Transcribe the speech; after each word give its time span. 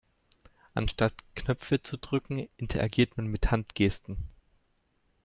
Anstatt 0.73 1.13
Knöpfe 1.35 1.83
zu 1.83 1.95
drücken, 1.99 2.49
interagiert 2.57 3.17
man 3.17 3.27
mit 3.27 3.51
Handgesten. 3.51 4.17